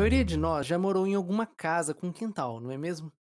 [0.00, 3.12] maioria de nós já morou em alguma casa com quintal, não é mesmo?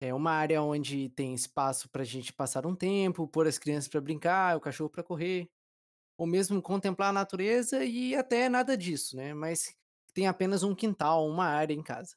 [0.00, 3.88] É uma área onde tem espaço para a gente passar um tempo, pôr as crianças
[3.88, 5.50] para brincar, o cachorro para correr,
[6.18, 9.34] ou mesmo contemplar a natureza e até nada disso, né?
[9.34, 9.74] Mas
[10.14, 12.16] tem apenas um quintal, uma área em casa.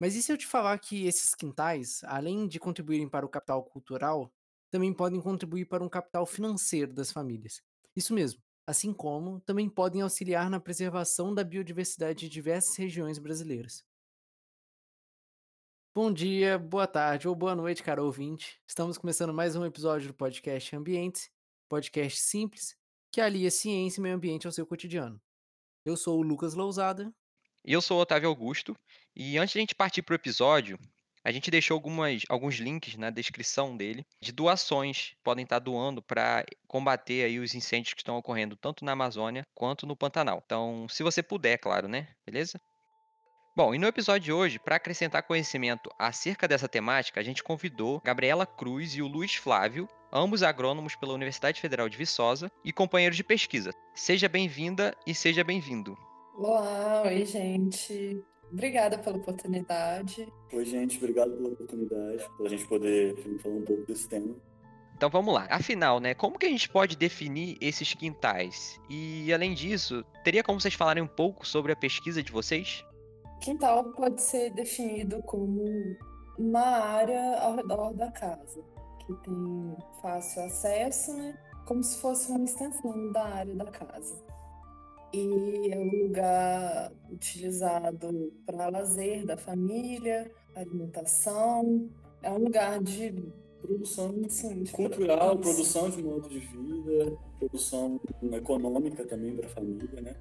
[0.00, 3.64] Mas e se eu te falar que esses quintais, além de contribuírem para o capital
[3.64, 4.32] cultural,
[4.70, 7.62] também podem contribuir para um capital financeiro das famílias?
[7.96, 8.42] Isso mesmo.
[8.68, 13.82] Assim como também podem auxiliar na preservação da biodiversidade de diversas regiões brasileiras.
[15.94, 18.60] Bom dia, boa tarde ou boa noite, caro ouvinte.
[18.66, 21.30] Estamos começando mais um episódio do podcast Ambientes,
[21.66, 22.76] podcast simples
[23.10, 25.18] que alia ciência e meio ambiente ao seu cotidiano.
[25.82, 27.10] Eu sou o Lucas Lousada.
[27.64, 28.76] E eu sou o Otávio Augusto.
[29.16, 30.78] E antes de a gente partir para o episódio,
[31.28, 36.00] a gente deixou algumas, alguns links na descrição dele de doações que podem estar doando
[36.00, 40.42] para combater aí os incêndios que estão ocorrendo tanto na Amazônia quanto no Pantanal.
[40.42, 42.08] Então, se você puder, claro, né?
[42.24, 42.58] Beleza?
[43.54, 48.00] Bom, e no episódio de hoje, para acrescentar conhecimento acerca dessa temática, a gente convidou
[48.02, 53.18] Gabriela Cruz e o Luiz Flávio, ambos agrônomos pela Universidade Federal de Viçosa e companheiros
[53.18, 53.70] de pesquisa.
[53.94, 55.94] Seja bem-vinda e seja bem-vindo.
[56.34, 58.24] Olá, oi gente.
[58.50, 60.26] Obrigada pela oportunidade.
[60.52, 64.34] Oi gente, obrigado pela oportunidade, pela gente poder falar um pouco desse tema.
[64.96, 65.46] Então vamos lá.
[65.48, 68.80] Afinal, né, como que a gente pode definir esses quintais?
[68.88, 72.84] E além disso, teria como vocês falarem um pouco sobre a pesquisa de vocês?
[73.40, 75.64] Quintal pode ser definido como
[76.36, 78.60] uma área ao redor da casa,
[79.06, 81.38] que tem fácil acesso, né?
[81.64, 84.16] Como se fosse uma extensão da área da casa.
[85.12, 91.88] E é um lugar utilizado para lazer da família, alimentação.
[92.22, 93.14] É um lugar de
[93.60, 98.00] produção assim, de cultural, produção de modo de vida, produção
[98.32, 100.16] econômica também para a família, né?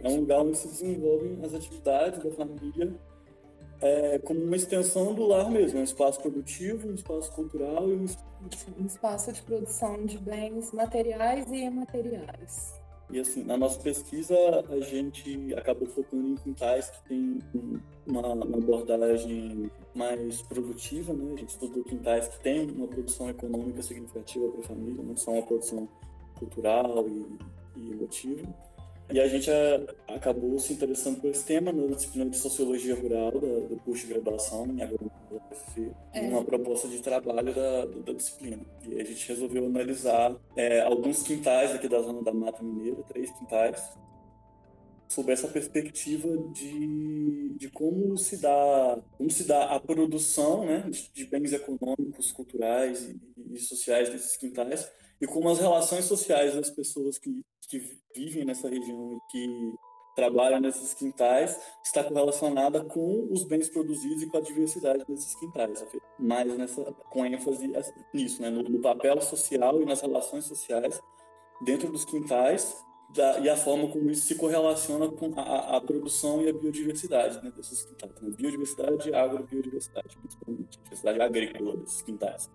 [0.00, 2.96] É um lugar onde se desenvolvem as atividades da família
[3.80, 8.06] é, como uma extensão do lar mesmo, um espaço produtivo, um espaço cultural e um,
[8.78, 12.75] um espaço de produção de bens materiais e imateriais.
[13.08, 14.34] E assim, na nossa pesquisa,
[14.68, 17.38] a gente acabou focando em quintais que têm
[18.04, 21.34] uma, uma, abordagem mais produtiva, né?
[21.34, 25.32] A gente estudou quintais que têm uma produção econômica significativa para a família, não só
[25.32, 25.88] uma produção
[26.36, 27.38] cultural e,
[27.76, 28.42] e emotiva.
[29.10, 33.32] E a gente a, acabou se interessando por esse tema na disciplina de Sociologia Rural
[33.32, 35.26] da, do curso de graduação em agronomia
[36.12, 36.20] é.
[36.22, 38.58] uma proposta de trabalho da, da, disciplina.
[38.88, 43.30] E a gente resolveu analisar é, alguns quintais aqui da zona da Mata Mineira, três
[43.32, 43.82] quintais,
[45.08, 51.10] sob essa perspectiva de, de como se dá como se dá a produção né, de,
[51.12, 54.90] de bens econômicos, culturais e, e sociais desses quintais
[55.20, 57.82] e como as relações sociais das pessoas que, que
[58.14, 59.74] vivem nessa região e que
[60.14, 65.84] trabalham nesses quintais está correlacionada com os bens produzidos e com a diversidade desses quintais,
[66.18, 67.70] mais nessa com ênfase
[68.14, 71.00] nisso, né, no, no papel social e nas relações sociais
[71.62, 76.42] dentro dos quintais da, e a forma como isso se correlaciona com a, a produção
[76.42, 78.20] e a biodiversidade né, desses quintais.
[78.20, 78.30] Né?
[78.36, 82.50] Biodiversidade e agrobiodiversidade, principalmente, diversidade agrícola desses quintais.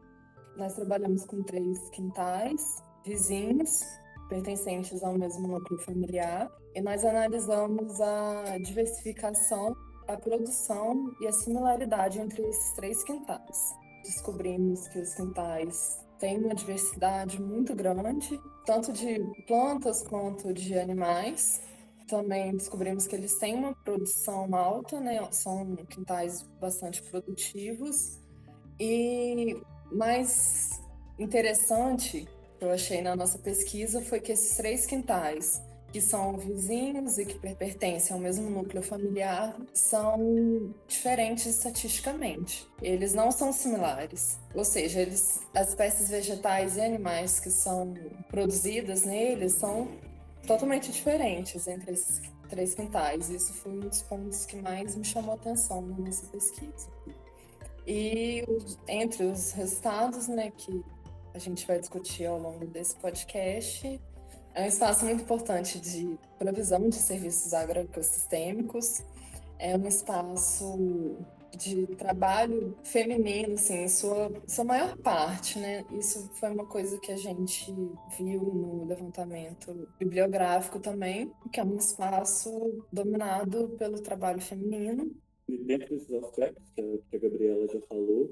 [0.58, 3.82] Nós trabalhamos com três quintais vizinhos,
[4.32, 9.76] pertencentes ao mesmo núcleo familiar, e nós analisamos a diversificação,
[10.08, 13.76] a produção e a similaridade entre esses três quintais.
[14.06, 21.62] Descobrimos que os quintais têm uma diversidade muito grande, tanto de plantas quanto de animais.
[22.08, 25.28] Também descobrimos que eles têm uma produção alta, né?
[25.32, 28.18] São quintais bastante produtivos.
[28.80, 29.62] E
[29.92, 30.82] mais
[31.20, 32.28] interessante
[32.62, 35.60] que eu achei na nossa pesquisa foi que esses três quintais,
[35.92, 42.68] que são vizinhos e que pertencem ao mesmo núcleo familiar, são diferentes estatisticamente.
[42.80, 44.38] Eles não são similares.
[44.54, 47.96] Ou seja, eles, as espécies vegetais e animais que são
[48.30, 49.88] produzidas neles são
[50.46, 53.32] totalmente diferentes entre esses três quintais.
[53.32, 56.88] Isso foi um dos pontos que mais me chamou a atenção na nossa pesquisa.
[57.88, 58.46] E
[58.88, 60.86] entre os resultados, né, que
[61.34, 64.00] a gente vai discutir ao longo desse podcast,
[64.54, 69.04] é um espaço muito importante de provisão de serviços agroecossistêmicos,
[69.58, 71.18] é um espaço
[71.56, 75.86] de trabalho feminino, assim, em sua, sua maior parte, né?
[75.92, 77.74] Isso foi uma coisa que a gente
[78.18, 85.12] viu no levantamento bibliográfico também, que é um espaço dominado pelo trabalho feminino.
[85.48, 88.32] Dentro desses aspectos que a, Gabriela já falou,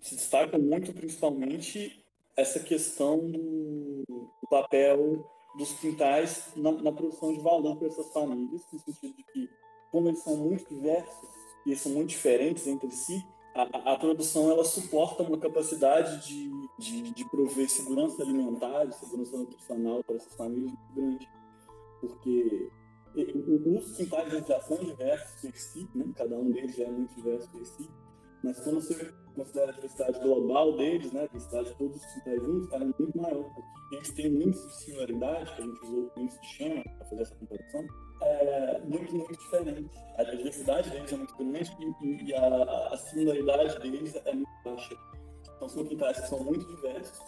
[0.00, 2.02] se destaca muito principalmente
[2.38, 8.62] essa questão do, do papel dos quintais na, na, produção de valor para essas famílias,
[8.72, 9.50] no sentido de que
[9.90, 11.28] como eles são muito diversos
[11.66, 17.10] e são muito diferentes entre si, a, a, produção ela suporta uma capacidade de, de,
[17.10, 21.28] de prover segurança alimentar, segurança nutricional para essas famílias muito grande.
[22.00, 22.70] Porque
[23.16, 26.04] os quintais já são diversos por si, né?
[26.14, 27.90] cada um deles já é muito diverso por si,
[28.44, 32.72] mas quando você considera a diversidade global deles, né, a diversidade de todos os juntos,
[32.72, 33.44] ela é muito maior,
[33.92, 37.06] eles têm um índice de similaridade, que a gente usou o índice de Chama para
[37.06, 37.86] fazer essa comparação,
[38.20, 39.90] é muito, muito diferente.
[40.16, 44.96] A diversidade deles é muito grande e, e a, a similaridade deles é muito baixa.
[45.56, 47.18] Então são quintais que são muito diversos,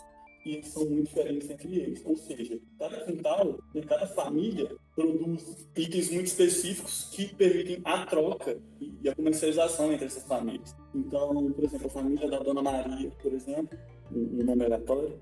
[0.45, 2.03] e são muito diferentes entre eles.
[2.05, 9.09] Ou seja, cada quintal, cada família produz itens muito específicos que permitem a troca e
[9.09, 10.75] a comercialização entre essas famílias.
[10.95, 13.79] Então, por exemplo, a família da Dona Maria, por exemplo,
[14.13, 15.19] um nome aleatório,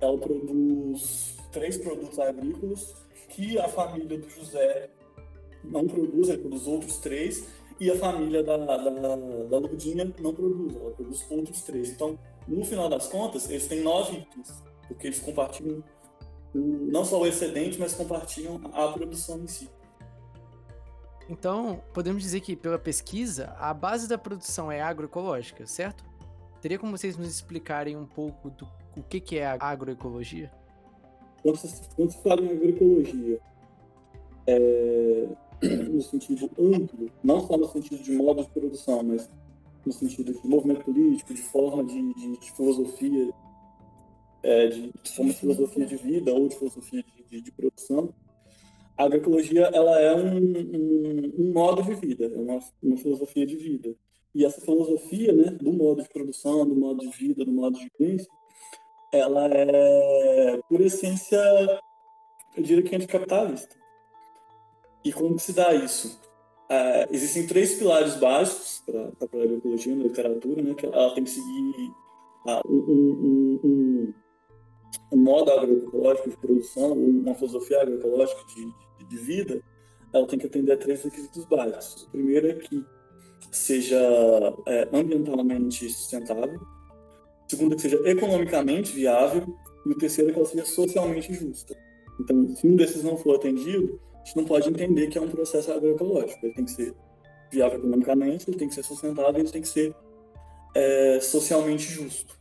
[0.00, 2.94] ela produz três produtos agrícolas
[3.28, 4.90] que a família do José
[5.64, 7.48] não produz, ele produz outros três,
[7.80, 11.90] e a família da, da, da Lourdinha não produz, ela produz outros três.
[11.90, 15.82] Então, no final das contas, eles têm nove itens, porque eles compartilham
[16.54, 19.70] não só o excedente, mas compartilham a produção em si.
[21.28, 26.04] Então, podemos dizer que, pela pesquisa, a base da produção é agroecológica, certo?
[26.60, 30.52] Teria como vocês nos explicarem um pouco do o que, que é a agroecologia?
[31.42, 33.40] Quando se, quando se fala em agroecologia,
[34.46, 35.28] é,
[35.90, 39.28] no sentido amplo, não só no sentido de modo de produção, mas
[39.84, 43.32] no sentido de movimento político, de forma de, de, de filosofia,
[44.42, 48.12] é, de, forma de filosofia de vida ou de filosofia de, de produção,
[48.96, 53.56] a agroecologia ela é um, um, um, modo de vida, é uma, uma filosofia de
[53.56, 53.94] vida.
[54.34, 57.90] E essa filosofia né, do modo de produção, do modo de vida, do modo de
[57.98, 58.30] vivência,
[59.12, 61.38] ela é, por essência,
[62.56, 63.76] eu diria que anticapitalista.
[65.04, 66.20] E como se dá isso?
[66.70, 71.30] Uh, existem três pilares básicos para a agroecologia na literatura, né, que ela tem que
[71.30, 71.92] seguir
[72.46, 74.14] uh, um, um, um,
[75.12, 78.64] um, modo agroecológico de produção, uma filosofia agroecológica de,
[78.98, 79.62] de, de, vida,
[80.12, 82.04] ela tem que atender a três requisitos básicos.
[82.04, 82.84] O primeiro é que
[83.50, 83.98] seja
[84.66, 89.46] é, ambientalmente sustentável, o segundo é que seja economicamente viável,
[89.86, 91.76] e o terceiro é que ela seja socialmente justa.
[92.20, 95.28] Então, se um desses não for atendido, a gente não pode entender que é um
[95.28, 96.46] processo agroecológico.
[96.46, 96.94] Ele tem que ser
[97.52, 99.94] viável economicamente, ele tem que ser sustentável, ele tem que ser
[100.74, 102.40] é, socialmente justo.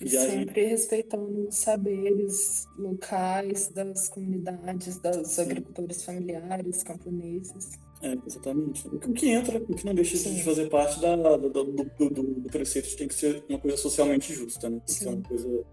[0.00, 0.66] E Sempre aí...
[0.68, 7.72] respeitando os saberes locais das comunidades, dos agricultores familiares, camponeses.
[8.02, 8.86] É, exatamente.
[8.88, 10.34] O que entra, o que não deixa Sim.
[10.34, 14.34] de fazer parte da, do, do, do, do, preceito tem que ser uma coisa socialmente
[14.34, 14.80] justa, né?
[14.84, 15.64] Tem que ser uma coisa.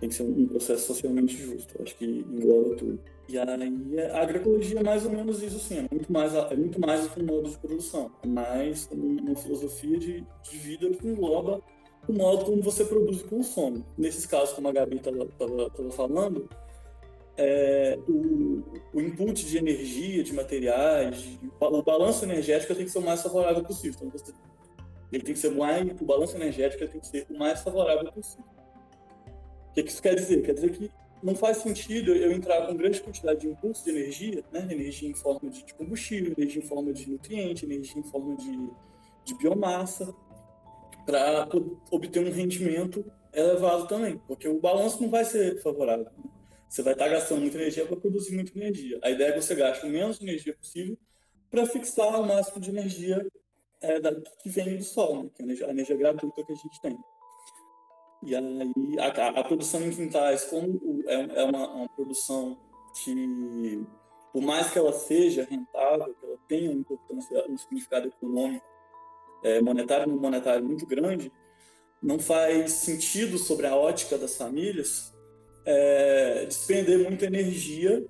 [0.00, 1.80] Tem que ser um processo socialmente justo.
[1.80, 3.00] Acho que engloba tudo.
[3.28, 5.78] E aí a agroecologia é mais ou menos isso, sim.
[5.78, 8.10] É muito mais, é muito mais que um modo de produção.
[8.22, 11.60] É mais uma filosofia de, de vida que engloba
[12.08, 13.84] o modo como você produz e consome.
[13.96, 16.48] Nesses casos, como a Gabi estava falando,
[17.36, 22.98] é, o, o, input de energia, de materiais, de, o balanço energético tem que ser
[22.98, 24.00] o mais favorável possível.
[24.02, 24.32] Então, você,
[25.12, 28.44] ele tem que ser mais, o balanço energético tem que ser o mais favorável possível.
[29.70, 30.42] O que, que isso quer dizer?
[30.42, 30.90] Quer dizer que
[31.22, 34.66] não faz sentido eu entrar com grande quantidade de impulso de energia, né?
[34.70, 38.70] energia em forma de, combustível, energia em forma de nutriente, energia em forma de,
[39.24, 40.12] de biomassa,
[41.06, 41.48] para
[41.90, 46.04] obter um rendimento elevado também, porque o balanço não vai ser favorável.
[46.04, 46.30] Né?
[46.68, 48.98] Você vai estar gastando muita energia para produzir muita energia.
[49.02, 50.96] A ideia é que você gaste o menos energia possível
[51.50, 53.26] para fixar o máximo de energia
[53.80, 55.30] é, da, que vem do sol, né?
[55.34, 56.96] que é a energia gratuita que a gente tem.
[58.24, 62.56] E aí a, a produção em quintais, como é, é uma, uma, produção
[63.02, 63.84] que,
[64.32, 68.64] por mais que ela seja rentável, que ela tenha uma importância, um significado econômico,
[69.42, 71.32] é, monetário monetário muito grande,
[72.00, 75.12] não faz sentido sobre a ótica das famílias
[75.64, 78.04] é, despender muita energia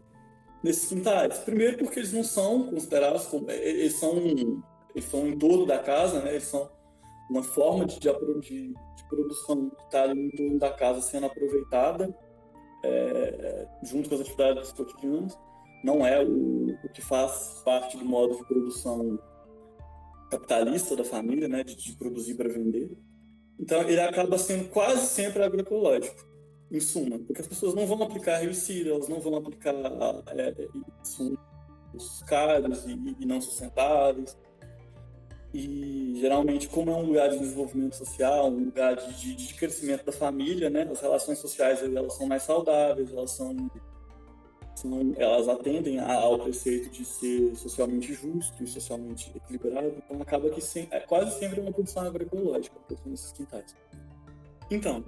[0.62, 1.38] nesses quintais.
[1.38, 4.16] Primeiro porque eles não são considerados como, eles são
[4.95, 6.33] eles são em torno da casa, né?
[6.33, 6.71] Eles são
[7.32, 12.14] uma forma de, de, de produção que está ali em torno da casa sendo aproveitada
[12.84, 15.38] é, junto com as atividades cotidianas.
[15.82, 19.18] Não é o, o, que faz parte do modo de produção
[20.30, 22.90] capitalista da família, né, de, de produzir para vender.
[23.58, 26.24] Então, ele acaba sendo quase sempre agroecológico,
[26.70, 29.74] em suma, porque as pessoas não vão aplicar herbicida, elas não vão aplicar
[30.28, 30.68] é,
[31.00, 34.36] insumos caros e, e não sustentáveis
[35.54, 40.12] e geralmente, como é um lugar de desenvolvimento social, um lugar de, de, crescimento da
[40.12, 40.88] família, né?
[40.90, 43.71] As relações sociais elas são mais saudáveis, elas são,
[44.75, 50.61] são, elas atendem ao preceito de ser socialmente justo e socialmente equilibrado, então acaba que
[50.61, 53.75] sem, é quase sempre uma produção agroecológica, a produção desses quintais.
[54.71, 55.04] Então,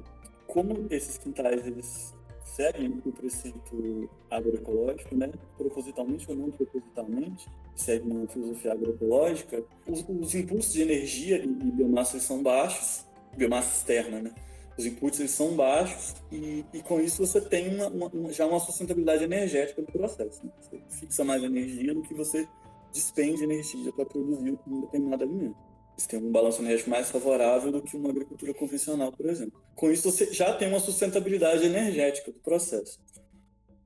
[0.46, 5.32] como esses quintais eles seguem o preceito agroecológico, né?
[5.56, 11.72] propositalmente ou não propositalmente, seguem uma filosofia agroecológica, os, os impulsos de energia e, e
[11.72, 13.04] biomassa são baixos,
[13.36, 14.34] biomassa externa, né?
[14.76, 18.58] Os inputs eles são baixos e, e com isso você tem uma, uma, já uma
[18.58, 20.44] sustentabilidade energética do processo.
[20.44, 20.50] Né?
[20.60, 22.48] Você fixa mais energia do que você
[22.92, 25.56] despende energia para produzir um determinado alimento.
[25.96, 29.62] Você tem um balanço energético mais favorável do que uma agricultura convencional, por exemplo.
[29.76, 32.98] Com isso, você já tem uma sustentabilidade energética do processo.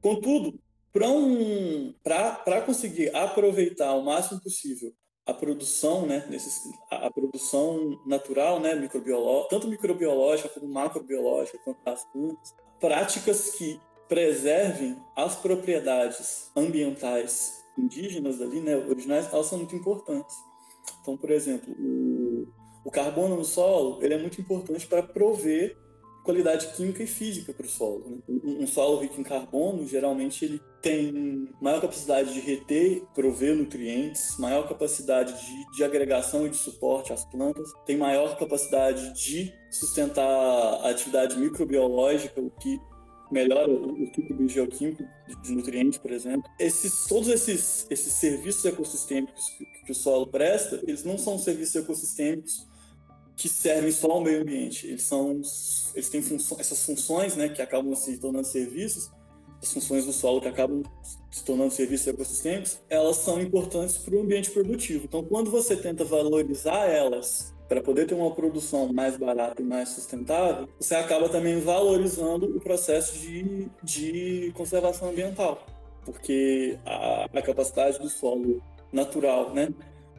[0.00, 0.58] Contudo,
[0.98, 1.94] para um,
[2.66, 4.92] conseguir aproveitar o máximo possível
[5.26, 8.74] a produção, né, nesses, a, a, produção natural, né,
[9.50, 13.78] tanto microbiológica como macrobiológica, quanto as plantas, práticas que
[14.08, 20.34] preservem as propriedades ambientais indígenas ali, né, originais, elas são muito importantes.
[21.02, 22.48] Então, por exemplo, o,
[22.86, 25.76] o carbono no solo ele é muito importante para prover
[26.24, 28.08] qualidade química e física para o solo.
[28.08, 28.18] Né?
[28.28, 34.36] Um, um, solo rico em carbono, geralmente, ele tem maior capacidade de reter, prover nutrientes,
[34.38, 40.24] maior capacidade de, de agregação e de suporte às plantas, tem maior capacidade de sustentar
[40.24, 42.80] a atividade microbiológica, o que
[43.30, 45.04] melhora o, ciclo bioquímico
[45.42, 46.50] de nutrientes, por exemplo.
[46.58, 51.76] Esses, todos esses, esses serviços ecossistêmicos que, que o solo presta, eles não são serviços
[51.76, 52.66] ecossistêmicos
[53.36, 54.86] que servem só ao meio ambiente.
[54.86, 55.40] Eles são,
[55.94, 59.10] eles têm função, essas funções, né, que acabam se tornando serviços,
[59.62, 60.82] as funções do solo que acabam
[61.30, 65.04] se tornando serviços ecossistêmicos, elas são importantes para o ambiente produtivo.
[65.04, 69.90] Então, quando você tenta valorizar elas para poder ter uma produção mais barata e mais
[69.90, 75.66] sustentável, você acaba também valorizando o processo de, de conservação ambiental,
[76.04, 78.62] porque a, a capacidade do solo
[78.92, 79.68] natural, né?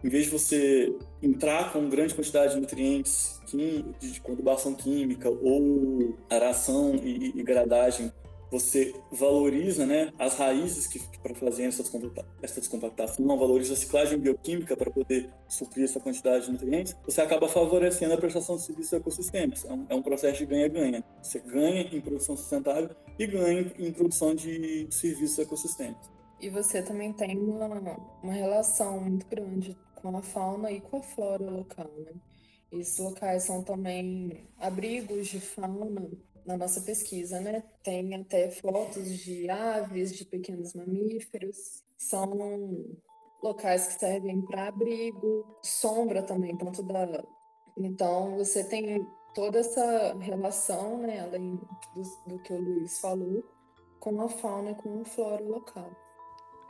[0.01, 3.41] Em vez de você entrar com grande quantidade de nutrientes,
[4.00, 8.12] de conturbação química ou aração e, e gradagem
[8.51, 11.84] você valoriza né, as raízes que, para fazer essa,
[12.41, 17.48] essa descompactação, valoriza a ciclagem bioquímica para poder suprir essa quantidade de nutrientes, você acaba
[17.48, 19.65] favorecendo a prestação de serviços ecossistêmicos.
[19.65, 21.03] É um, é um processo de ganha-ganha.
[21.22, 26.10] Você ganha em produção sustentável e ganha em produção de serviços ecossistêmicos.
[26.39, 27.68] E você também tem uma,
[28.24, 32.13] uma relação muito grande com a fauna e com a flora local, né?
[32.72, 36.08] Esses locais são também abrigos de fauna
[36.50, 37.63] na nossa pesquisa, né?
[37.84, 41.84] Tem até fotos de aves, de pequenos mamíferos.
[41.96, 42.98] São
[43.44, 47.24] locais que servem para abrigo, sombra também, tanto da.
[47.77, 51.56] Então, você tem toda essa relação, né, além
[51.96, 53.44] do, do que o Luiz falou,
[54.00, 55.91] com a fauna com a flora local.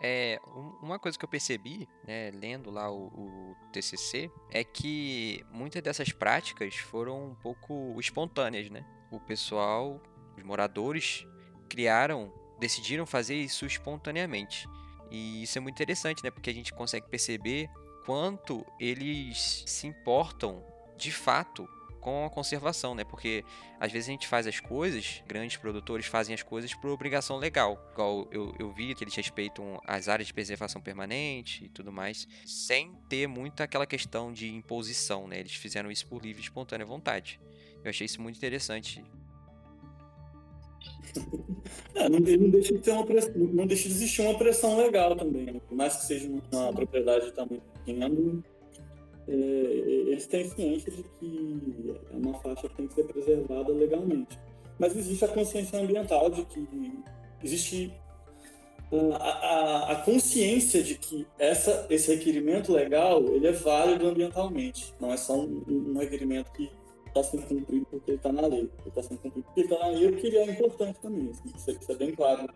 [0.02, 0.40] É,
[0.82, 6.12] uma coisa que eu percebi, né, lendo lá o, o, TCC, é que muitas dessas
[6.12, 8.86] práticas foram um pouco espontâneas, né?
[9.12, 10.02] O pessoal,
[10.38, 11.26] os moradores,
[11.68, 14.68] criaram, decidiram fazer isso espontaneamente.
[15.12, 16.30] E isso é muito interessante, né?
[16.30, 17.70] Porque a gente consegue perceber
[18.06, 20.64] quanto eles se importam
[20.98, 21.68] de fato
[22.00, 23.04] com a conservação, né?
[23.04, 23.44] Porque
[23.80, 27.80] às vezes a gente faz as coisas, grandes produtores fazem as coisas por obrigação legal.
[27.92, 32.28] Igual eu, eu vi que eles respeitam as áreas de preservação permanente e tudo mais,
[32.46, 35.40] sem ter muito aquela questão de imposição, né?
[35.40, 37.40] Eles fizeram isso por livre e espontânea vontade.
[37.84, 39.04] Eu achei isso muito interessante.
[41.96, 45.16] É, não, não, deixa de ter uma pressão, não deixa de existir uma pressão legal
[45.16, 45.60] também, né?
[45.68, 48.44] por mais que seja uma propriedade de tamanho pequeno,
[49.28, 54.40] é, eles têm ciência de que é uma faixa que tem que ser preservada legalmente.
[54.80, 56.68] Mas existe a consciência ambiental de que
[57.44, 57.94] existe
[58.92, 65.12] a, a, a consciência de que essa, esse requerimento legal ele é válido ambientalmente, não
[65.12, 66.72] é só um, um requerimento que
[67.10, 68.62] está sendo cumprido porque ele está na lei.
[68.62, 71.30] Ele está sendo cumprido porque ele está na lei porque ele é importante também.
[71.30, 72.48] Assim, isso, é, isso, é bem claro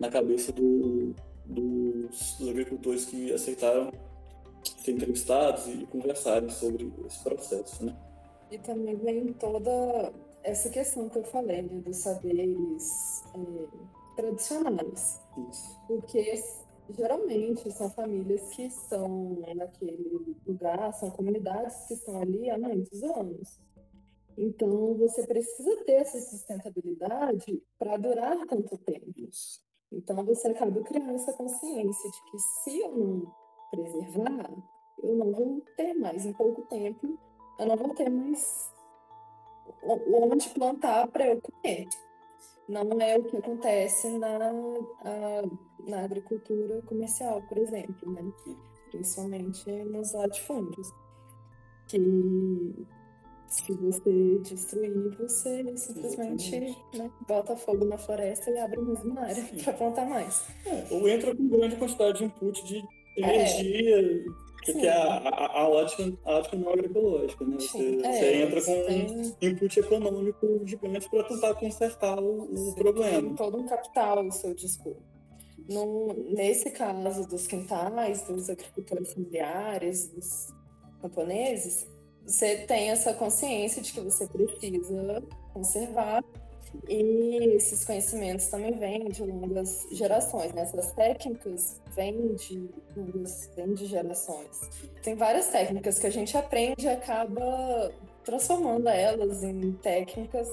[0.00, 3.92] na cabeça do, dos, dos, agricultores que aceitaram
[4.62, 7.84] ser entrevistados e conversarem sobre esse processo.
[7.84, 7.96] Né?
[8.50, 10.12] E também vem toda
[10.42, 13.66] essa questão que eu falei, né, dos saberes é,
[14.16, 15.20] tradicionais.
[15.50, 15.76] Isso.
[15.86, 16.42] Porque
[16.90, 23.58] geralmente são famílias que estão naquele lugar, são comunidades que estão ali há muitos anos.
[24.36, 29.30] Então, você precisa ter essa sustentabilidade para durar tanto tempo.
[29.92, 33.34] Então, você acaba criando essa consciência de que se eu não
[33.70, 34.50] preservar,
[35.02, 37.18] eu não vou ter mais em pouco tempo,
[37.58, 38.74] eu não vou ter mais
[39.82, 41.88] onde plantar para eu comer.
[42.68, 44.38] não é o que acontece na,
[45.86, 48.22] na agricultura comercial, por exemplo, né?
[48.90, 50.88] principalmente nos latifúndios,
[51.88, 51.98] que
[53.48, 59.44] se você destruir, você simplesmente né, bota fogo na floresta e abre mais uma área
[59.62, 60.44] para plantar mais.
[60.66, 62.82] É, ou entra com grande quantidade de input de
[63.16, 64.24] energia, é.
[64.64, 67.56] porque a, a, a, ótica, a ótica não é agroecológica, né?
[67.58, 69.06] Você, é, você entra com tem...
[69.06, 73.34] um input econômico gigante para tentar consertar o, o problema.
[73.36, 75.16] Todo um capital o seu discurso.
[75.68, 80.48] No, nesse caso dos quintais, dos agricultores familiares, dos
[81.00, 81.88] camponeses,
[82.26, 85.22] você tem essa consciência de que você precisa
[85.54, 86.24] conservar
[86.88, 90.62] e esses conhecimentos também vêm de longas gerações, né?
[90.62, 92.68] Essas técnicas vêm de,
[93.54, 94.60] vêm de gerações.
[95.02, 97.92] Tem várias técnicas que a gente aprende e acaba
[98.24, 100.48] transformando elas em técnicas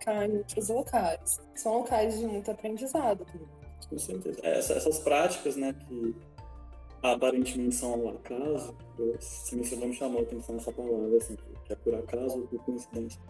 [0.00, 1.40] cá em outros locais.
[1.54, 3.26] São locais de muito aprendizado.
[3.90, 4.40] Com certeza.
[4.42, 6.14] É, essa, essas práticas, né, que
[7.02, 8.74] aparentemente são ao acaso,
[9.20, 12.46] se você não me chamou a atenção essa palavra, assim, que é por acaso ou
[12.46, 13.20] por coincidência.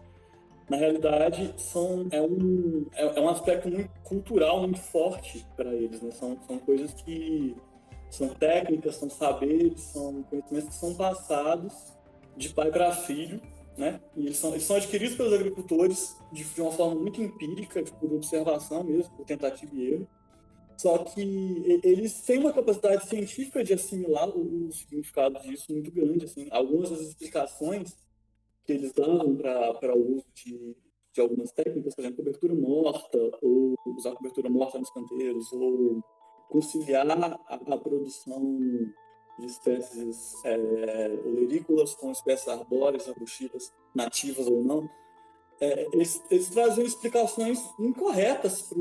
[0.69, 6.01] Na realidade, são, é, um, é, é um aspecto muito cultural muito forte para eles,
[6.01, 6.11] né?
[6.11, 7.55] São, são coisas que
[8.09, 11.73] são técnicas, são saberes, são conhecimentos que são passados
[12.35, 13.41] de pai para filho,
[13.77, 14.01] né?
[14.15, 18.11] E eles são, eles são adquiridos pelos agricultores de, de uma forma muito empírica, por
[18.11, 20.07] observação mesmo, por tentativa e erro.
[20.77, 21.21] Só que
[21.83, 26.25] eles têm uma capacidade científica de assimilar o, significado disso muito grande.
[26.25, 26.47] Assim.
[26.51, 27.97] Algumas das explicações
[28.63, 30.75] que eles davam para o uso de,
[31.13, 36.03] de algumas técnicas, por exemplo, cobertura morta, ou usar cobertura morta nos canteiros, ou
[36.49, 38.59] conciliar a, a produção
[39.39, 44.87] de espécies é, olerícolas com espécies arbóreas, arbustivas, nativas ou não,
[45.59, 48.77] é, eles, eles trazem explicações incorretas para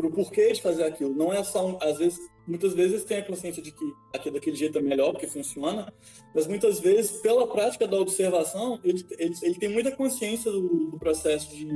[0.00, 1.14] pro porquê de fazer aquilo.
[1.14, 4.78] Não é só, às vezes, muitas vezes tem a consciência de que aquilo daquele jeito
[4.78, 5.92] é melhor, porque funciona,
[6.34, 10.98] mas muitas vezes, pela prática da observação, ele, ele, ele tem muita consciência do, do
[10.98, 11.66] processo de,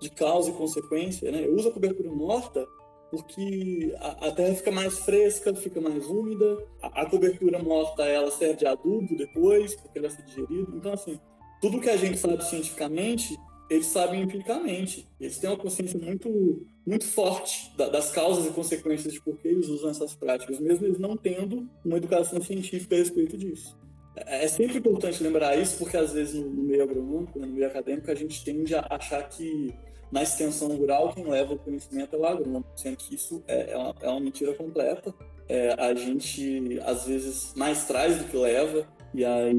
[0.00, 1.46] de causa e consequência, né?
[1.48, 2.66] Usa cobertura morta
[3.10, 8.30] porque a, a, terra fica mais fresca, fica mais úmida, a, a, cobertura morta ela
[8.30, 10.76] serve de adubo depois, porque ela é digerido.
[10.76, 11.18] Então, assim,
[11.60, 13.36] tudo que a gente sabe cientificamente
[13.70, 15.06] eles sabem empiricamente.
[15.20, 19.68] Eles têm uma consciência muito, muito forte das causas e consequências de por que eles
[19.68, 23.78] usam essas práticas, mesmo eles não tendo uma educação científica a respeito disso.
[24.16, 28.10] É, é sempre importante lembrar isso, porque às vezes no, meio agronômico, no meio acadêmico,
[28.10, 29.72] a gente tende a achar que
[30.10, 33.76] na extensão rural quem leva o conhecimento é o agrônomo, sendo que isso é, é,
[33.76, 35.14] uma, é uma mentira completa.
[35.48, 39.54] É, a gente às vezes mais traz do que leva, e aí,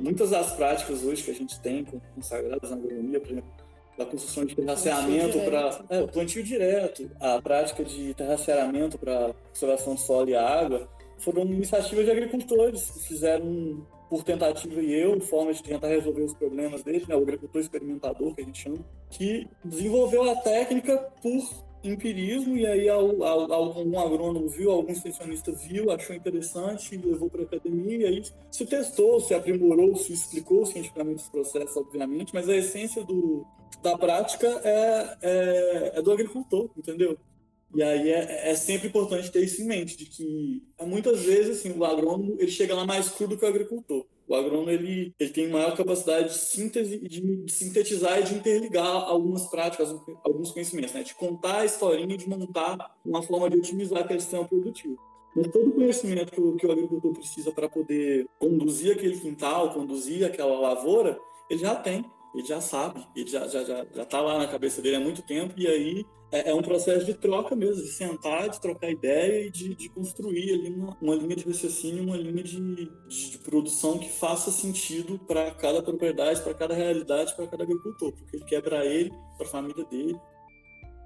[0.00, 3.50] muitas das práticas hoje que a gente tem consagradas na agronomia, por exemplo,
[3.98, 9.94] da construção de terraceamento para é, o plantio direto, a prática de terraceamento para conservação
[9.94, 15.52] do solo e água, foram iniciativas de agricultores que fizeram por tentativa e eu, forma
[15.52, 18.78] de tentar resolver os problemas deles, né, o agricultor experimentador que a gente chama,
[19.10, 26.14] que desenvolveu a técnica por empirismo, e aí algum agrônomo viu, algum extensionista viu, achou
[26.14, 31.28] interessante, levou para a academia, e aí se testou, se aprimorou, se explicou cientificamente os
[31.28, 33.46] processos, obviamente, mas a essência do,
[33.82, 37.16] da prática é, é, é do agricultor, entendeu?
[37.74, 41.76] E aí é, é, sempre importante ter isso em mente, de que muitas vezes assim,
[41.76, 44.06] o agrônomo ele chega lá mais cru do que o agricultor.
[44.28, 48.84] O agrônomo ele, ele tem maior capacidade de síntese, de, de sintetizar e de interligar
[48.84, 51.04] algumas práticas, alguns conhecimentos, né?
[51.04, 54.98] de contar a historinha, de montar uma forma de otimizar aquele sistema produtivo.
[55.34, 59.72] Mas todo o conhecimento que o, que o agricultor precisa para poder conduzir aquele quintal,
[59.72, 62.04] conduzir aquela lavoura, ele já tem,
[62.36, 65.22] ele já sabe, ele já já já já está lá na cabeça dele há muito
[65.22, 69.46] tempo e aí é, é, um processo de troca mesmo, de sentar, de trocar ideia
[69.46, 72.60] e de, de construir ali uma, uma, linha de raciocínio, uma linha de,
[73.06, 78.12] de, de produção que faça sentido para cada propriedade, para cada realidade, para cada agricultor,
[78.12, 80.18] porque ele quer para ele, para a família dele.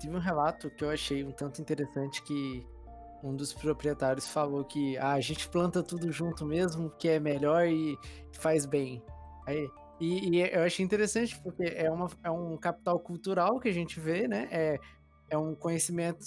[0.01, 2.67] Tive um relato que eu achei um tanto interessante que
[3.23, 7.67] um dos proprietários falou que ah, a gente planta tudo junto mesmo, que é melhor
[7.67, 7.99] e
[8.33, 9.03] faz bem.
[9.47, 9.69] Aí,
[10.01, 14.01] e, e, eu achei interessante porque é, uma, é um capital cultural que a gente
[14.01, 14.49] vê, né?
[14.51, 14.79] É
[15.31, 16.27] é um conhecimento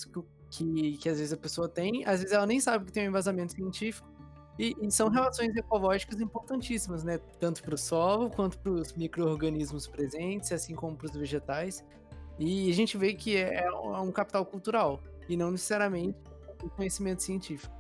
[0.50, 3.10] que, que às vezes a pessoa tem, às vezes ela nem sabe que tem um
[3.10, 4.12] embasamento científico.
[4.58, 7.18] E, e são relações ecológicas importantíssimas, né?
[7.40, 11.84] Tanto para o solo quanto para os micro-organismos presentes, assim como para os vegetais.
[12.40, 16.18] E a gente vê que é, é um capital cultural e não necessariamente
[16.64, 17.76] um conhecimento científico.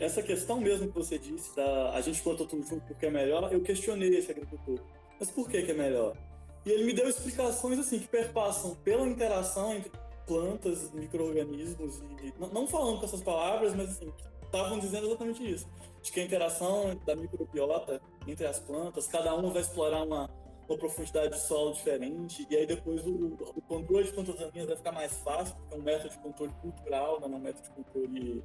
[0.00, 3.52] Essa questão mesmo que você disse, da a gente plantou tudo junto porque é melhor,
[3.52, 4.80] eu questionei esse agricultor.
[5.18, 6.16] Mas por que, que é melhor?
[6.64, 9.92] E ele me deu explicações assim que perpassam pela interação entre
[10.26, 14.10] plantas, micro-organismos e não falando com essas palavras, mas assim,
[14.42, 15.68] estavam dizendo exatamente isso,
[16.02, 20.30] de que a interação da microbiota entre as plantas, cada uma vai explorar uma,
[20.68, 24.76] uma profundidade de solo diferente, e aí depois o, o controle de plantas daninhas vai
[24.76, 27.74] ficar mais fácil, porque é um método de controle cultural, não é um método de
[27.74, 28.44] controle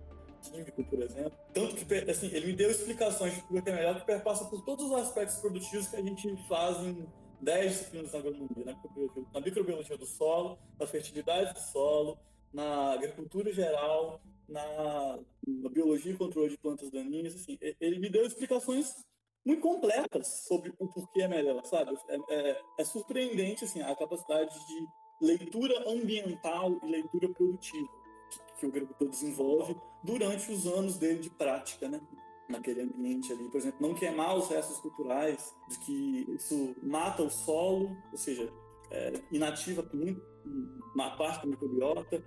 [0.49, 1.37] químico, por exemplo.
[1.53, 4.63] Tanto que, assim, ele me deu explicações de por que é melhor, que perpassa por
[4.63, 7.07] todos os aspectos produtivos que a gente faz em
[7.41, 12.17] 10 disciplinas na agronomia, na microbiologia, na microbiologia do solo, na fertilidade do solo,
[12.53, 17.35] na agricultura geral, na, na biologia e controle de plantas daninhas.
[17.35, 18.95] Assim, ele me deu explicações
[19.45, 21.95] muito completas sobre o porquê é melhor, sabe?
[22.09, 24.87] É, é, é surpreendente assim, a capacidade de
[25.21, 27.89] leitura ambiental e leitura produtiva
[28.71, 32.01] que, o agricultor desenvolve durante os anos dele de prática, né?
[32.47, 33.49] naquele ambiente ali.
[33.49, 38.51] Por exemplo, não queimar os restos culturais, de que isso mata o solo, ou seja,
[38.91, 39.87] é, inativa
[40.93, 42.23] uma parte da microbiota,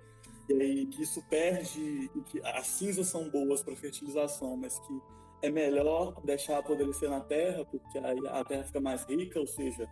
[0.49, 5.01] e aí que isso perde, que as cinzas são boas para fertilização, mas que
[5.41, 9.87] é melhor deixar apodrecer na terra, porque aí a terra fica mais rica, ou seja,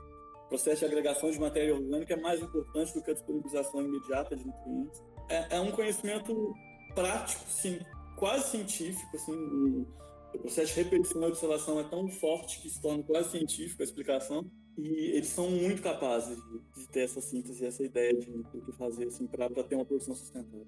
[0.46, 4.36] o processo de agregação de matéria orgânica é mais importante do que a disponibilização imediata
[4.36, 5.02] de nutrientes.
[5.30, 6.54] É, é um conhecimento
[6.96, 7.80] prático, sim,
[8.16, 9.86] quase científico, assim,
[10.34, 13.86] o processo de repetição e observação é tão forte que se torna quase científico a
[13.86, 14.50] explicação.
[14.78, 18.72] E eles são muito capazes de, de ter essa síntese, essa ideia de o que
[18.74, 20.68] fazer assim, para ter uma produção sustentável.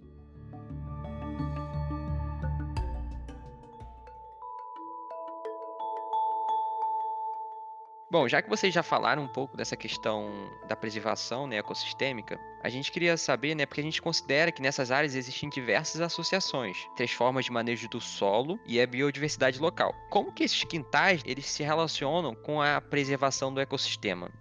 [8.12, 12.68] Bom, já que vocês já falaram um pouco dessa questão da preservação né, ecossistêmica, a
[12.68, 17.12] gente queria saber, né, porque a gente considera que nessas áreas existem diversas associações, três
[17.12, 19.94] formas de manejo do solo e a biodiversidade local.
[20.10, 24.32] Como que esses quintais eles se relacionam com a preservação do ecossistema?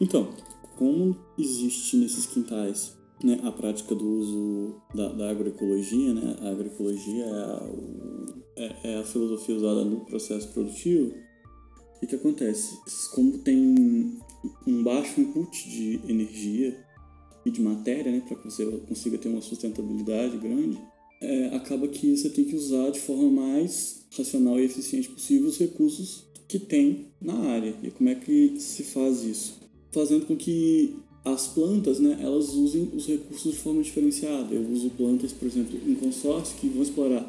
[0.00, 0.30] Então,
[0.78, 7.24] como existe nesses quintais né, a prática do uso da, da agroecologia, né, a agroecologia
[7.26, 7.68] é a,
[8.56, 11.14] é, é a filosofia usada no processo produtivo,
[12.04, 12.78] o que acontece?
[13.14, 14.18] Como tem
[14.66, 16.76] um baixo input de energia
[17.44, 20.78] e de matéria, né, para que você consiga ter uma sustentabilidade grande,
[21.20, 25.58] é, acaba que você tem que usar de forma mais racional e eficiente possível os
[25.58, 27.74] recursos que tem na área.
[27.82, 29.60] E como é que se faz isso?
[29.92, 34.52] Fazendo com que as plantas, né, elas usem os recursos de forma diferenciada.
[34.52, 37.24] Eu uso plantas, por exemplo, em consórcio que vão explorar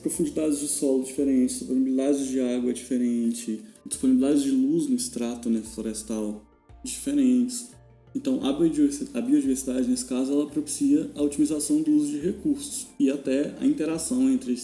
[0.00, 6.44] profundidades de solo diferentes, disponibilidade de água diferente, disponibilidade de luz no extrato né, florestal
[6.82, 7.70] diferentes.
[8.14, 12.86] Então, a biodiversidade, a biodiversidade, nesse caso, ela propicia a otimização do uso de recursos
[12.98, 14.58] e até a interação entre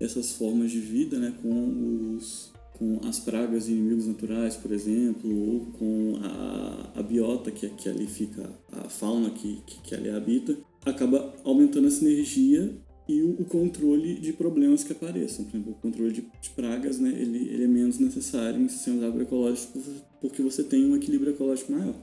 [0.00, 5.30] essas formas de vida né, com, os, com as pragas e inimigos naturais, por exemplo,
[5.30, 10.10] ou com a, a biota que, que ali fica, a fauna que, que, que ali
[10.10, 12.76] habita, acaba aumentando a sinergia
[13.08, 15.44] e o, o, controle de problemas que apareçam.
[15.44, 19.02] Por exemplo, o controle de, de pragas, né, ele, ele, é menos necessário em sistemas
[19.02, 19.82] agroecológicos
[20.20, 21.94] porque você tem um equilíbrio ecológico maior.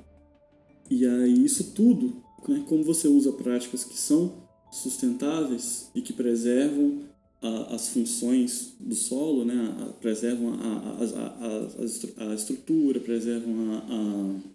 [0.89, 7.03] E aí isso tudo, né, como você usa práticas que são sustentáveis e que preservam
[7.41, 10.97] a, as funções do solo, né, a, preservam a,
[12.29, 13.53] a, estrutura, preservam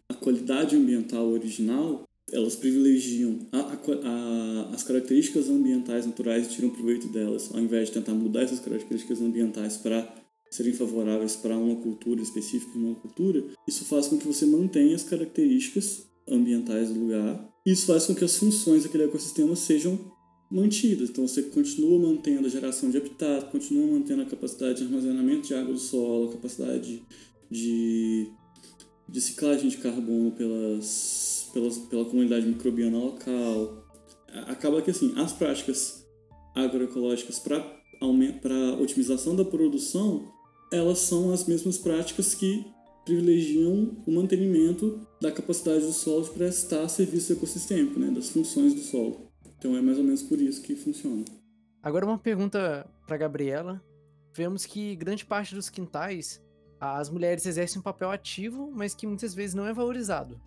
[0.09, 6.71] a, qualidade ambiental original, elas privilegiam a, a, a, as características ambientais naturais e tiram
[6.71, 10.15] proveito delas, ao invés de tentar mudar essas características ambientais para
[10.51, 15.05] serem favoráveis para uma cultura específica, uma cultura, isso faz com que você mantenha as
[15.05, 17.49] características ambientais do lugar.
[17.65, 19.99] Isso faz com que as funções daquele ecossistema sejam
[20.51, 21.11] mantidas.
[21.11, 25.55] Então você continua mantendo a geração de habitat, continua mantendo a capacidade de armazenamento de
[25.55, 27.03] água do solo, a capacidade
[27.49, 28.27] de,
[29.09, 33.87] de ciclagem de carbono pelas pelas, pela comunidade microbiana local.
[34.47, 36.07] Acaba que assim, as práticas
[36.55, 37.63] agroecológicas para
[38.81, 40.33] otimização da produção,
[40.73, 42.65] elas são as mesmas práticas que
[43.05, 48.81] privilegiam o mantenimento da capacidade do solo de prestar serviço ecossistêmico, né, das funções do
[48.81, 49.29] solo.
[49.59, 51.25] Então é mais ou menos por isso que funciona.
[51.83, 53.83] Agora uma pergunta para Gabriela.
[54.35, 56.41] Vemos que grande parte dos quintais
[56.79, 60.41] as mulheres exercem um papel ativo, mas que muitas vezes não é valorizado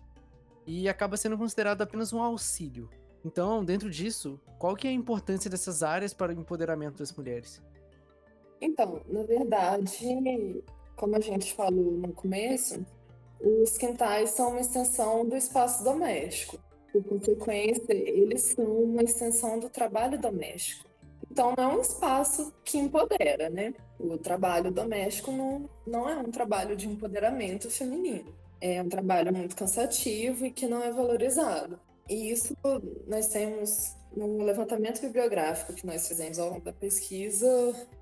[0.66, 2.88] e acaba sendo considerado apenas um auxílio.
[3.24, 7.62] Então, dentro disso, qual que é a importância dessas áreas para o empoderamento das mulheres?
[8.60, 10.62] Então, na verdade,
[10.94, 12.84] como a gente falou no começo,
[13.40, 16.58] os quintais são uma extensão do espaço doméstico.
[16.92, 20.88] Por consequência, eles são uma extensão do trabalho doméstico.
[21.30, 23.74] Então, não é um espaço que empodera, né?
[23.98, 28.32] O trabalho doméstico não, não é um trabalho de empoderamento feminino.
[28.60, 31.78] É um trabalho muito cansativo e que não é valorizado.
[32.08, 32.56] E isso
[33.06, 37.48] nós temos no levantamento bibliográfico que nós fizemos ao longo da pesquisa,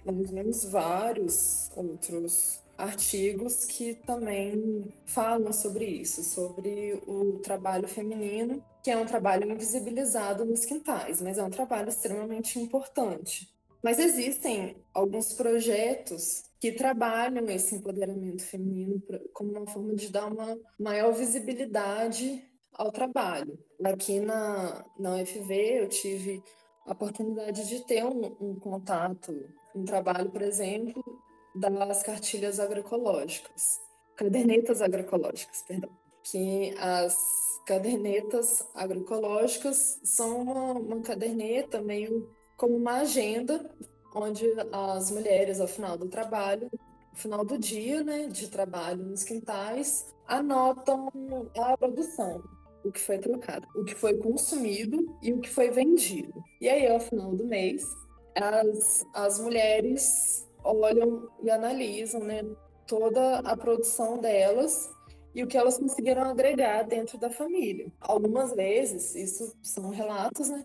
[0.05, 8.91] nós vemos vários outros artigos que também falam sobre isso, sobre o trabalho feminino, que
[8.91, 13.49] é um trabalho invisibilizado nos quintais, mas é um trabalho extremamente importante.
[13.83, 20.57] Mas existem alguns projetos que trabalham esse empoderamento feminino como uma forma de dar uma
[20.79, 22.41] maior visibilidade
[22.73, 23.59] ao trabalho.
[23.83, 26.41] Aqui na, na UFV eu tive
[26.87, 29.45] a oportunidade de ter um, um contato,
[29.75, 31.03] um trabalho, por exemplo,
[31.53, 33.81] das cartilhas agroecológicas,
[34.15, 35.91] cadernetas agroecológicas, perdão,
[36.23, 37.17] que as
[37.67, 43.69] cadernetas agroecológicas são uma, uma caderneta meio como uma agenda
[44.15, 46.71] onde as mulheres ao final do trabalho,
[47.13, 51.09] no final do dia, né, de trabalho nos quintais, anotam
[51.59, 52.43] a produção,
[52.85, 56.43] o que foi trocado, o que foi consumido e o que foi vendido.
[56.61, 57.85] E aí, ao final do mês,
[58.35, 62.45] as, as mulheres olham e analisam né,
[62.87, 64.91] toda a produção delas
[65.35, 67.91] e o que elas conseguiram agregar dentro da família.
[68.01, 70.65] Algumas vezes, isso são relatos, né?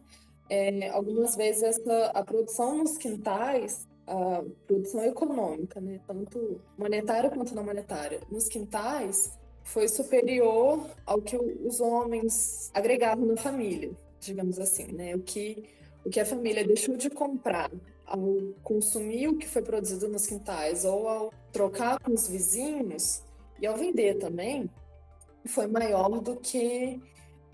[0.50, 7.54] É, algumas vezes essa, a produção nos quintais, a produção econômica, né, tanto monetária quanto
[7.54, 14.94] não monetária, nos quintais, foi superior ao que os homens agregavam na família, digamos assim,
[14.94, 15.14] né?
[15.14, 15.66] O que,
[16.06, 17.70] o que a família deixou de comprar
[18.06, 23.22] ao consumir o que foi produzido nos quintais ou ao trocar com os vizinhos
[23.60, 24.70] e ao vender também,
[25.46, 27.02] foi maior do que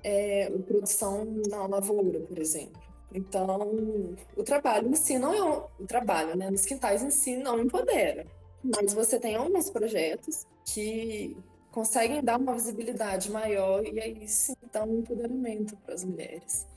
[0.04, 2.83] é, produção na lavoura, por exemplo.
[3.13, 7.38] Então, o trabalho em si não é um, o trabalho, né, nos quintais em si
[7.38, 8.26] não empodera,
[8.63, 11.38] mas você tem alguns projetos que
[11.71, 16.67] conseguem dar uma visibilidade maior e aí sim dá um empoderamento para as mulheres.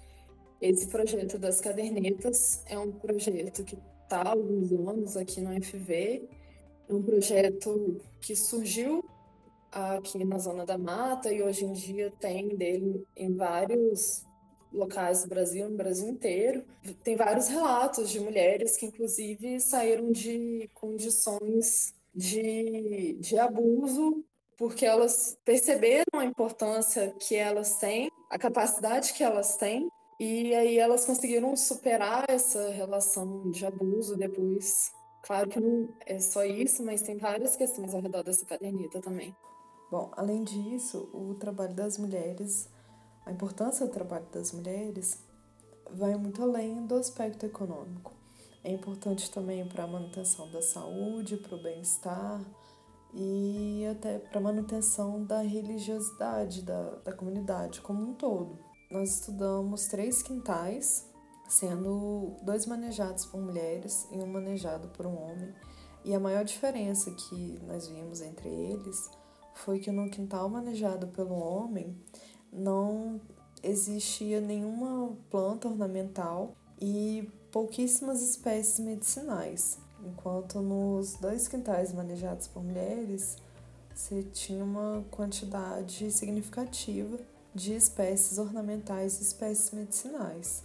[0.61, 6.29] Esse projeto das cadernetas é um projeto que está há alguns anos aqui no FV,
[6.88, 9.05] é um projeto que surgiu
[9.70, 14.25] aqui na Zona da Mata e hoje em dia tem dele em vários
[14.77, 16.65] locais do Brasil, no Brasil inteiro.
[17.03, 24.25] Tem vários relatos de mulheres que, inclusive, saíram de condições de, de abuso
[24.57, 30.79] porque elas perceberam a importância que elas têm, a capacidade que elas têm, e aí
[30.79, 34.93] elas conseguiram superar essa relação de abuso depois.
[35.23, 39.37] Claro que não é só isso, mas tem várias questões ao redor dessa caderneta também.
[39.91, 42.69] Bom, além disso, o trabalho das mulheres,
[43.27, 45.19] a importância do trabalho das mulheres
[45.91, 48.12] vai muito além do aspecto econômico.
[48.62, 52.41] É importante também para a manutenção da saúde, para o bem-estar,
[53.12, 58.59] e até para manutenção da religiosidade da, da comunidade como um todo.
[58.91, 61.11] Nós estudamos três quintais,
[61.49, 65.53] sendo dois manejados por mulheres e um manejado por um homem.
[66.05, 69.11] E a maior diferença que nós vimos entre eles
[69.55, 71.97] foi que no quintal manejado pelo homem
[72.53, 73.21] não
[73.63, 83.39] existia nenhuma planta ornamental e pouquíssimas espécies medicinais enquanto nos dois quintais manejados por mulheres
[83.95, 87.19] você tinha uma quantidade significativa
[87.55, 90.63] de espécies ornamentais e espécies medicinais,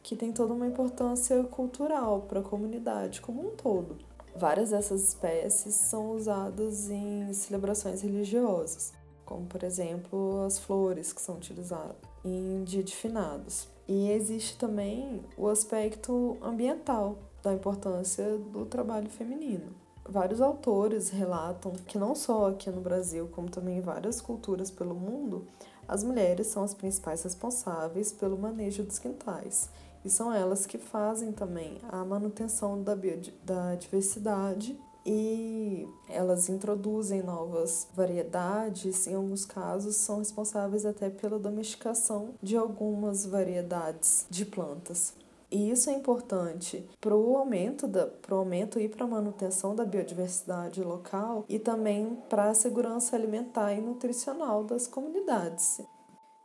[0.00, 3.98] que tem toda uma importância cultural para a comunidade como um todo.
[4.36, 8.92] Várias dessas espécies são usadas em celebrações religiosas,
[9.28, 13.68] como por exemplo as flores que são utilizadas em dia de finados.
[13.86, 19.70] E existe também o aspecto ambiental, da importância do trabalho feminino.
[20.08, 24.94] Vários autores relatam que não só aqui no Brasil, como também em várias culturas pelo
[24.94, 25.46] mundo,
[25.86, 29.68] as mulheres são as principais responsáveis pelo manejo dos quintais
[30.04, 34.78] e são elas que fazem também a manutenção da biodiversidade
[35.10, 43.24] e elas introduzem novas variedades, em alguns casos são responsáveis até pela domesticação de algumas
[43.24, 45.14] variedades de plantas.
[45.50, 50.84] E isso é importante para o aumento, da, aumento e para a manutenção da biodiversidade
[50.84, 55.80] local e também para a segurança alimentar e nutricional das comunidades.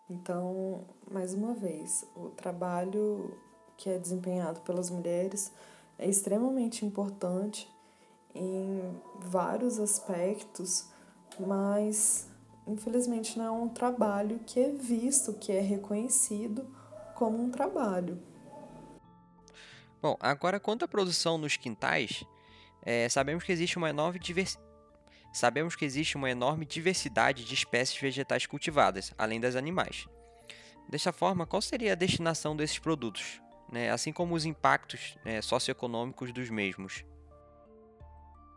[0.09, 3.37] Então, mais uma vez, o trabalho
[3.75, 5.51] que é desempenhado pelas mulheres
[5.99, 7.67] é extremamente importante
[8.35, 10.89] em vários aspectos,
[11.39, 12.29] mas
[12.67, 16.65] infelizmente não é um trabalho que é visto, que é reconhecido
[17.15, 18.21] como um trabalho.
[20.01, 22.25] Bom, agora quanto à produção nos quintais,
[22.81, 24.59] é, sabemos que existe uma enorme, divers...
[25.31, 30.05] sabemos que existe uma enorme diversidade de espécies vegetais cultivadas, além das animais.
[30.89, 33.41] Desta forma, qual seria a destinação desses produtos,
[33.71, 37.05] né, assim como os impactos né, socioeconômicos dos mesmos?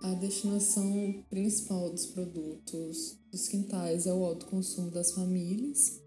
[0.03, 6.01] A destinação principal dos produtos dos quintais é o autoconsumo das famílias.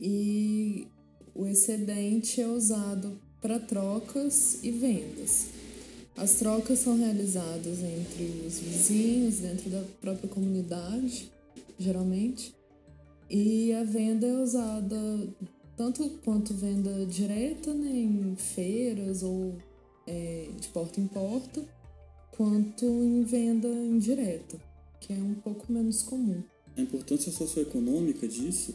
[0.00, 0.88] E
[1.34, 5.46] o excedente é usado para trocas e vendas.
[6.16, 11.30] As trocas são realizadas entre os vizinhos, dentro da própria comunidade,
[11.78, 12.54] geralmente,
[13.28, 14.96] e a venda é usada
[15.76, 19.56] tanto quanto venda direta né, em feiras ou
[20.06, 21.62] é, de porta em porta,
[22.36, 24.60] quanto em venda indireta,
[25.00, 26.42] que é um pouco menos comum.
[26.76, 28.74] A importância socioeconômica disso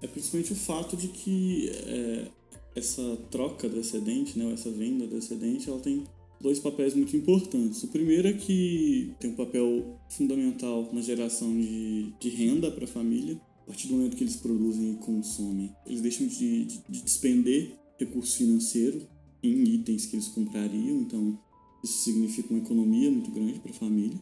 [0.00, 2.28] é principalmente o fato de que é,
[2.74, 6.04] essa troca do excedente, né, essa venda do excedente, ela tem
[6.40, 7.82] dois papéis muito importantes.
[7.82, 12.88] O primeiro é que tem um papel fundamental na geração de, de renda para a
[12.88, 13.40] família.
[13.62, 17.78] A partir do momento que eles produzem e consomem, eles deixam de, de, de despender
[17.96, 19.06] recurso financeiro
[19.40, 21.38] em itens que eles comprariam, então
[21.82, 24.18] isso significa uma economia muito grande para a família.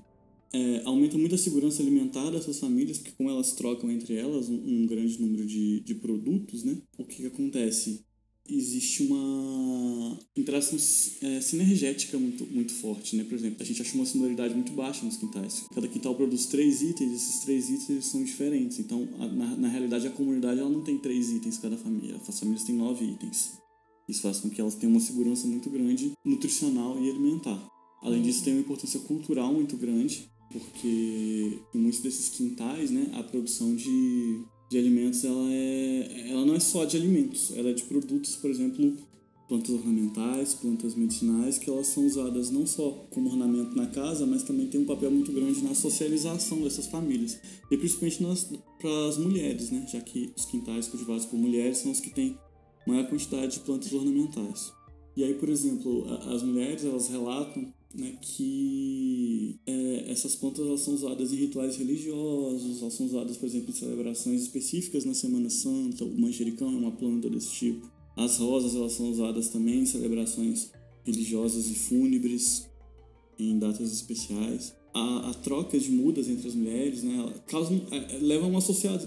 [0.53, 4.57] É, aumenta muito a segurança alimentar dessas famílias, porque como elas trocam entre elas um,
[4.57, 6.77] um grande número de, de produtos, né?
[6.99, 8.05] O que, que acontece?
[8.49, 10.77] Existe uma interação
[11.23, 13.23] é, sinergética muito, muito forte, né?
[13.23, 15.67] Por exemplo, a gente acha uma sonoridade muito baixa nos quintais.
[15.73, 18.81] Cada quintal produz três itens, esses três itens são diferentes.
[18.81, 22.17] Então, a, na, na realidade, a comunidade ela não tem três itens cada família.
[22.27, 23.60] As famílias têm nove itens.
[24.11, 27.65] Isso faz com que elas tenham uma segurança muito grande nutricional e alimentar.
[28.03, 33.23] Além disso, tem uma importância cultural muito grande, porque em muitos desses quintais, né, a
[33.23, 37.85] produção de, de alimentos ela, é, ela não é só de alimentos, ela é de
[37.85, 38.97] produtos, por exemplo,
[39.47, 44.43] plantas ornamentais, plantas medicinais, que elas são usadas não só como ornamento na casa, mas
[44.43, 47.39] também tem um papel muito grande na socialização dessas famílias,
[47.71, 48.19] e principalmente
[48.81, 52.37] para as mulheres, né, já que os quintais cultivados por mulheres são os que têm
[52.87, 54.73] maior quantidade de plantas ornamentais.
[55.17, 60.95] E aí, por exemplo, as mulheres elas relatam né, que é, essas plantas elas são
[60.95, 66.05] usadas em rituais religiosos, elas são usadas, por exemplo, em celebrações específicas na Semana Santa,
[66.05, 67.91] o manjericão é uma planta desse tipo.
[68.17, 70.71] As rosas elas são usadas também em celebrações
[71.05, 72.69] religiosas e fúnebres,
[73.39, 74.75] em datas especiais.
[74.93, 78.61] A, a troca de mudas entre as mulheres né, causa, é, leva a uma,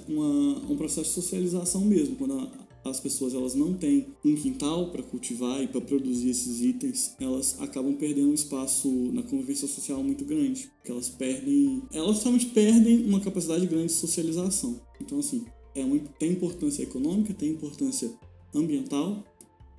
[0.08, 4.92] uma, um processo de socialização mesmo, quando a, as pessoas elas não têm um quintal
[4.92, 10.04] para cultivar e para produzir esses itens, elas acabam perdendo um espaço na convivência social
[10.04, 14.82] muito grande, porque elas perdem, elas realmente perdem uma capacidade grande de socialização.
[15.00, 15.84] Então assim, é
[16.20, 18.14] tem importância econômica, tem importância
[18.54, 19.24] ambiental,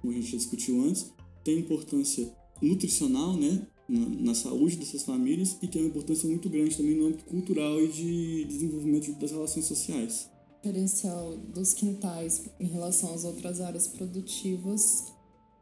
[0.01, 1.13] como a gente já discutiu antes,
[1.45, 6.75] tem importância nutricional, né, na, na, saúde dessas famílias e tem uma importância muito grande
[6.75, 10.31] também no âmbito cultural e de desenvolvimento das relações sociais
[10.65, 15.13] diferencial dos quintais em relação às outras áreas produtivas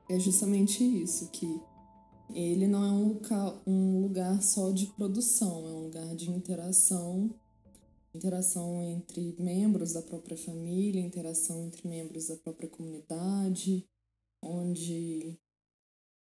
[0.09, 1.61] é justamente isso, que
[2.31, 7.35] ele não é um lugar, um lugar só de produção, é um lugar de interação,
[8.15, 13.85] interação entre membros da própria família, interação entre membros da própria comunidade,
[14.41, 15.37] onde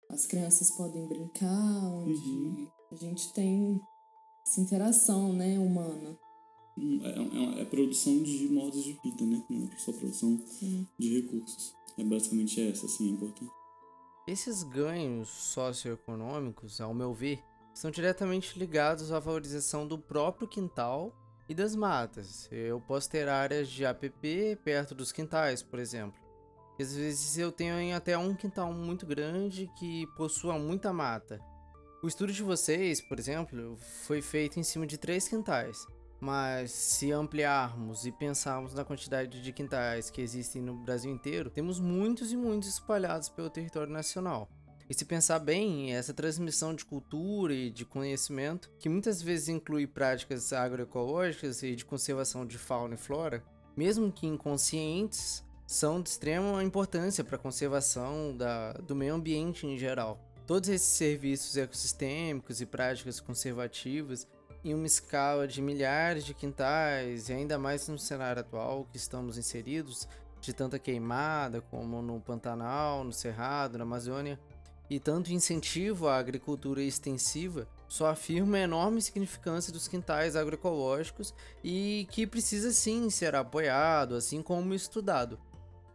[0.09, 2.69] as crianças podem brincar, onde uhum.
[2.93, 3.81] a gente tem
[4.47, 6.17] essa interação né, humana
[7.03, 9.45] é, é, é produção de modos de vida, né?
[9.49, 10.87] Não é só produção Sim.
[10.99, 11.75] de recursos.
[11.97, 13.51] É basicamente essa, assim, é importante.
[14.27, 17.43] Esses ganhos socioeconômicos, ao meu ver,
[17.75, 21.15] são diretamente ligados à valorização do próprio quintal
[21.49, 22.49] e das matas.
[22.53, 26.21] Eu posso ter áreas de APP perto dos quintais, por exemplo.
[26.79, 31.41] Às vezes eu tenho até um quintal muito grande que possua muita mata.
[32.03, 35.85] O estudo de vocês, por exemplo, foi feito em cima de três quintais.
[36.21, 41.79] Mas se ampliarmos e pensarmos na quantidade de quintais que existem no Brasil inteiro, temos
[41.79, 44.49] muitos e muitos espalhados pelo território nacional.
[44.91, 49.87] E se pensar bem, essa transmissão de cultura e de conhecimento, que muitas vezes inclui
[49.87, 53.45] práticas agroecológicas e de conservação de fauna e flora,
[53.77, 59.77] mesmo que inconscientes, são de extrema importância para a conservação da, do meio ambiente em
[59.77, 60.19] geral.
[60.47, 64.27] Todos esses serviços ecossistêmicos e práticas conservativas
[64.65, 69.39] em uma escala de milhares de quintais, e ainda mais no cenário atual que estamos
[69.39, 70.09] inseridos,
[70.41, 74.39] de tanta queimada como no Pantanal, no Cerrado, na Amazônia,
[74.91, 82.07] e tanto incentivo à agricultura extensiva, só afirma a enorme significância dos quintais agroecológicos e
[82.11, 85.39] que precisa sim ser apoiado, assim como estudado.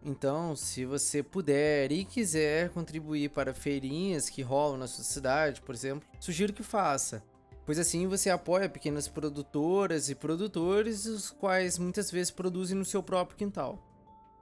[0.05, 5.74] Então, se você puder e quiser contribuir para feirinhas que rolam na sua cidade, por
[5.74, 7.24] exemplo, sugiro que faça.
[7.66, 13.01] Pois assim você apoia pequenas produtoras e produtores, os quais muitas vezes produzem no seu
[13.01, 13.82] próprio quintal.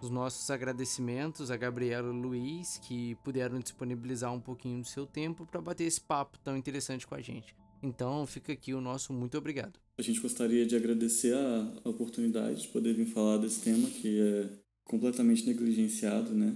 [0.02, 5.46] Os nossos agradecimentos a Gabriela e Luiz, que puderam disponibilizar um pouquinho do seu tempo
[5.46, 7.56] para bater esse papo tão interessante com a gente.
[7.84, 9.80] Então fica aqui o nosso muito obrigado.
[9.98, 14.20] A gente gostaria de agradecer a, a oportunidade de poder vir falar desse tema que
[14.20, 14.50] é
[14.86, 16.56] completamente negligenciado, né?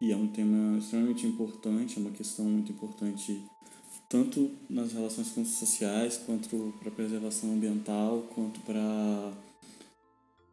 [0.00, 3.42] E é um tema extremamente importante, é uma questão muito importante
[4.08, 9.32] tanto nas relações sociais, quanto para preservação ambiental, quanto para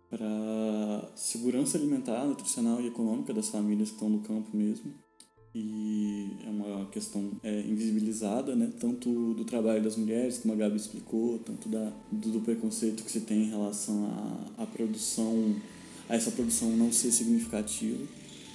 [0.10, 4.93] para segurança alimentar, nutricional e econômica das famílias que estão no campo mesmo.
[5.56, 8.72] E é uma questão é, invisibilizada, né?
[8.80, 13.12] tanto do trabalho das mulheres, como a Gabi explicou, tanto da, do, do preconceito que
[13.12, 14.08] se tem em relação
[14.58, 15.56] à produção,
[16.08, 18.04] a essa produção não ser significativa,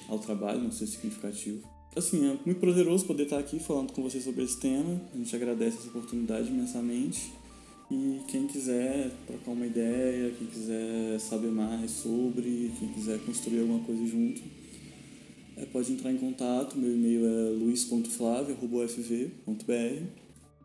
[0.09, 1.62] ao trabalho não ser significativo.
[1.99, 5.01] Assim, é muito prazeroso poder estar aqui falando com vocês sobre esse tema.
[5.12, 7.32] A gente agradece essa oportunidade imensamente.
[7.90, 13.80] E quem quiser trocar uma ideia, quem quiser saber mais sobre, quem quiser construir alguma
[13.80, 14.40] coisa junto,
[15.57, 16.78] é, pode entrar em contato.
[16.78, 20.05] Meu e-mail é luiz.flavio.fv.br.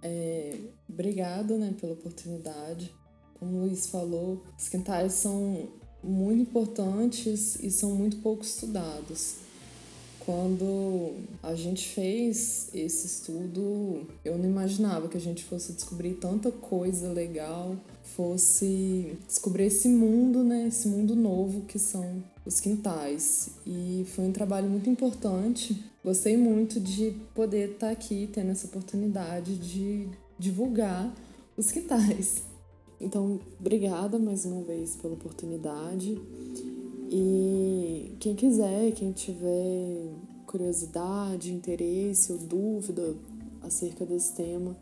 [0.04, 2.94] É, obrigado né, pela oportunidade.
[3.40, 5.68] Como o Luiz falou, os quintais são
[6.04, 9.42] muito importantes e são muito pouco estudados.
[10.26, 16.50] Quando a gente fez esse estudo, eu não imaginava que a gente fosse descobrir tanta
[16.50, 17.76] coisa legal,
[18.16, 23.50] fosse descobrir esse mundo, né, esse mundo novo que são os quintais.
[23.68, 25.84] E foi um trabalho muito importante.
[26.04, 30.08] Gostei muito de poder estar aqui tendo essa oportunidade de
[30.40, 31.14] divulgar
[31.58, 32.44] os quintais.
[33.00, 36.18] Então, obrigada mais uma vez pela oportunidade.
[37.16, 40.16] E quem quiser, quem tiver
[40.48, 43.16] curiosidade, interesse ou dúvida
[43.62, 44.76] acerca desse tema,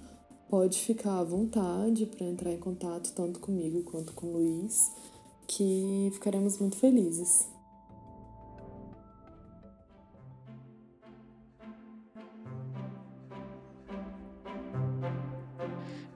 [0.47, 4.93] pode ficar à vontade para entrar em contato tanto comigo quanto com o Luiz,
[5.45, 7.49] que ficaremos muito felizes.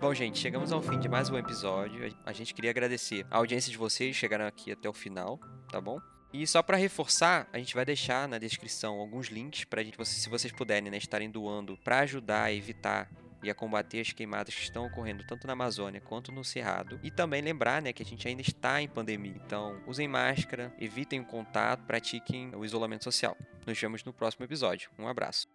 [0.06, 2.16] Bom, gente, chegamos ao fim de mais um episódio.
[2.24, 5.40] A gente queria agradecer a audiência de vocês, chegaram aqui até o final,
[5.72, 6.00] tá bom?
[6.32, 10.30] E só para reforçar, a gente vai deixar na descrição alguns links para gente, se
[10.30, 13.10] vocês puderem, né, estarem doando para ajudar a evitar
[13.42, 17.00] e a combater as queimadas que estão ocorrendo tanto na Amazônia quanto no Cerrado.
[17.02, 19.42] E também lembrar né, que a gente ainda está em pandemia.
[19.44, 23.36] Então, usem máscara, evitem o contato, pratiquem o isolamento social.
[23.66, 24.92] Nos vemos no próximo episódio.
[25.00, 25.48] Um abraço.